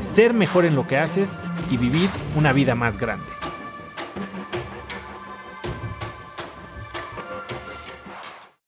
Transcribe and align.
ser 0.00 0.34
mejor 0.34 0.64
en 0.64 0.74
lo 0.74 0.86
que 0.86 0.96
haces 0.96 1.42
y 1.70 1.76
vivir 1.76 2.08
una 2.36 2.52
vida 2.52 2.74
más 2.74 2.98
grande. 2.98 3.26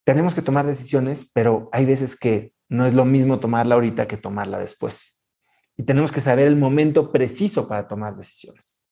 Tenemos 0.05 0.35
que 0.35 0.43
tomar 0.43 0.67
decisiones, 0.67 1.31
pero 1.33 1.69
hay 1.73 1.87
veces 1.87 2.17
que 2.17 2.53
no 2.69 2.87
es 2.87 2.95
lo 2.95 3.05
mismo 3.05 3.41
tomarla 3.41 3.75
ahorita 3.77 4.09
que 4.09 4.17
tomarla 4.17 4.59
después. 4.59 5.21
Y 5.77 5.85
tenemos 5.85 6.13
que 6.13 6.21
saber 6.21 6.47
el 6.47 6.57
momento 6.57 7.13
preciso 7.13 7.69
para 7.69 7.89
tomar 7.89 8.17
decisiones. 8.17 8.83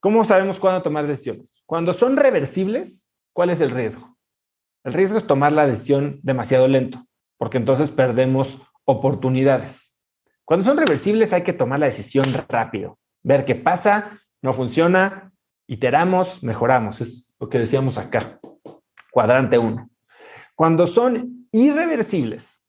¿Cómo 0.00 0.24
sabemos 0.24 0.60
cuándo 0.60 0.82
tomar 0.82 1.06
decisiones? 1.06 1.62
Cuando 1.66 1.92
son 1.92 2.16
reversibles, 2.16 3.08
¿Cuál 3.38 3.50
es 3.50 3.60
el 3.60 3.70
riesgo? 3.70 4.18
El 4.82 4.94
riesgo 4.94 5.16
es 5.16 5.24
tomar 5.24 5.52
la 5.52 5.64
decisión 5.64 6.18
demasiado 6.24 6.66
lento, 6.66 7.06
porque 7.36 7.56
entonces 7.56 7.92
perdemos 7.92 8.58
oportunidades. 8.84 9.87
Cuando 10.48 10.64
son 10.64 10.78
reversibles 10.78 11.34
hay 11.34 11.42
que 11.42 11.52
tomar 11.52 11.78
la 11.78 11.84
decisión 11.84 12.24
rápido, 12.48 12.98
ver 13.22 13.44
qué 13.44 13.54
pasa, 13.54 14.18
no 14.40 14.54
funciona, 14.54 15.30
iteramos, 15.66 16.42
mejoramos. 16.42 17.02
Es 17.02 17.28
lo 17.38 17.50
que 17.50 17.58
decíamos 17.58 17.98
acá, 17.98 18.40
cuadrante 19.10 19.58
1. 19.58 19.90
Cuando 20.54 20.86
son 20.86 21.46
irreversibles, 21.52 22.64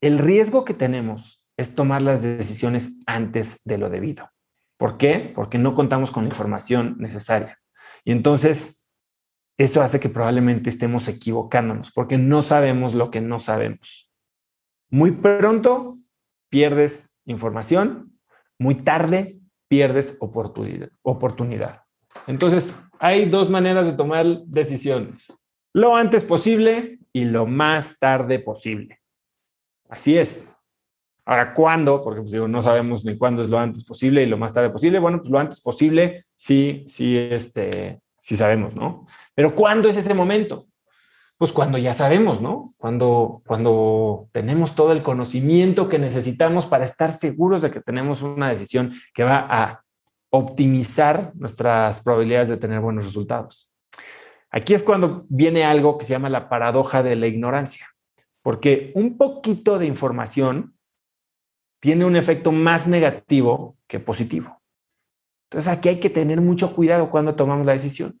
el 0.00 0.20
riesgo 0.20 0.64
que 0.64 0.74
tenemos 0.74 1.44
es 1.56 1.74
tomar 1.74 2.02
las 2.02 2.22
decisiones 2.22 3.02
antes 3.04 3.60
de 3.64 3.78
lo 3.78 3.90
debido. 3.90 4.30
¿Por 4.76 4.96
qué? 4.96 5.32
Porque 5.34 5.58
no 5.58 5.74
contamos 5.74 6.12
con 6.12 6.22
la 6.22 6.28
información 6.28 6.94
necesaria. 7.00 7.58
Y 8.04 8.12
entonces 8.12 8.86
eso 9.58 9.82
hace 9.82 9.98
que 9.98 10.08
probablemente 10.08 10.70
estemos 10.70 11.08
equivocándonos 11.08 11.90
porque 11.90 12.16
no 12.16 12.42
sabemos 12.42 12.94
lo 12.94 13.10
que 13.10 13.20
no 13.20 13.40
sabemos. 13.40 14.08
Muy 14.88 15.10
pronto 15.10 15.98
pierdes 16.48 17.13
información, 17.26 18.18
muy 18.58 18.76
tarde 18.76 19.38
pierdes 19.68 20.16
oportunidad. 20.20 20.90
oportunidad. 21.02 21.82
Entonces, 22.26 22.74
hay 22.98 23.26
dos 23.26 23.50
maneras 23.50 23.86
de 23.86 23.92
tomar 23.92 24.24
decisiones. 24.46 25.32
Lo 25.72 25.96
antes 25.96 26.24
posible 26.24 26.98
y 27.12 27.24
lo 27.24 27.46
más 27.46 27.98
tarde 27.98 28.38
posible. 28.38 29.00
Así 29.88 30.16
es. 30.16 30.54
Ahora, 31.26 31.54
¿cuándo? 31.54 32.02
Porque 32.02 32.20
pues, 32.20 32.32
no 32.32 32.62
sabemos 32.62 33.04
ni 33.04 33.16
cuándo 33.16 33.42
es 33.42 33.48
lo 33.48 33.58
antes 33.58 33.84
posible 33.84 34.22
y 34.22 34.26
lo 34.26 34.36
más 34.36 34.52
tarde 34.52 34.70
posible. 34.70 34.98
Bueno, 34.98 35.18
pues 35.18 35.30
lo 35.30 35.38
antes 35.38 35.60
posible, 35.60 36.26
sí, 36.36 36.84
sí, 36.86 37.16
este, 37.16 38.00
sí 38.18 38.36
sabemos, 38.36 38.74
¿no? 38.74 39.06
Pero 39.34 39.54
¿cuándo 39.54 39.88
es 39.88 39.96
ese 39.96 40.14
momento? 40.14 40.66
Pues 41.36 41.52
cuando 41.52 41.78
ya 41.78 41.92
sabemos, 41.92 42.40
¿no? 42.40 42.74
Cuando, 42.76 43.42
cuando 43.46 44.28
tenemos 44.32 44.74
todo 44.74 44.92
el 44.92 45.02
conocimiento 45.02 45.88
que 45.88 45.98
necesitamos 45.98 46.66
para 46.66 46.84
estar 46.84 47.10
seguros 47.10 47.62
de 47.62 47.70
que 47.70 47.80
tenemos 47.80 48.22
una 48.22 48.48
decisión 48.48 48.94
que 49.12 49.24
va 49.24 49.46
a 49.48 49.84
optimizar 50.30 51.32
nuestras 51.34 52.02
probabilidades 52.02 52.48
de 52.48 52.56
tener 52.56 52.80
buenos 52.80 53.06
resultados. 53.06 53.72
Aquí 54.50 54.74
es 54.74 54.84
cuando 54.84 55.26
viene 55.28 55.64
algo 55.64 55.98
que 55.98 56.04
se 56.04 56.12
llama 56.12 56.28
la 56.28 56.48
paradoja 56.48 57.02
de 57.02 57.16
la 57.16 57.26
ignorancia, 57.26 57.86
porque 58.42 58.92
un 58.94 59.16
poquito 59.16 59.78
de 59.78 59.86
información 59.86 60.76
tiene 61.80 62.04
un 62.04 62.16
efecto 62.16 62.52
más 62.52 62.86
negativo 62.86 63.76
que 63.88 64.00
positivo. 64.00 64.62
Entonces 65.50 65.70
aquí 65.72 65.88
hay 65.88 66.00
que 66.00 66.10
tener 66.10 66.40
mucho 66.40 66.74
cuidado 66.74 67.10
cuando 67.10 67.34
tomamos 67.34 67.66
la 67.66 67.72
decisión. 67.72 68.20